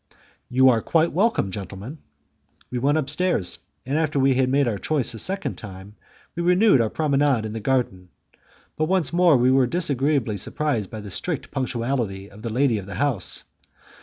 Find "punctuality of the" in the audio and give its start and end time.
11.51-12.49